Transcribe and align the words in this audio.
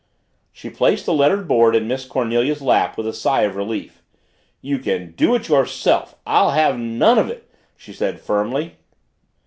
She 0.51 0.71
placed 0.71 1.05
the 1.05 1.13
lettered 1.13 1.47
board 1.47 1.75
in 1.75 1.87
Miss 1.87 2.05
Cornelia's 2.07 2.59
lap 2.59 2.97
with 2.97 3.05
a 3.05 3.13
sigh 3.13 3.43
of 3.43 3.55
relief. 3.55 4.01
"You 4.59 4.79
can 4.79 5.11
do 5.11 5.35
it 5.35 5.47
yourself! 5.47 6.15
I'll 6.25 6.49
have 6.53 6.79
none 6.79 7.19
of 7.19 7.29
it!" 7.29 7.47
she 7.77 7.93
said 7.93 8.19
firmly. 8.19 8.77